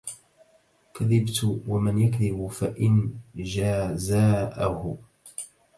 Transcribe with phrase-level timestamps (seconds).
[0.95, 4.97] كذبت ومن يكذب فإن جزاءه